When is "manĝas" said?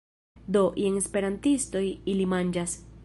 2.33-2.77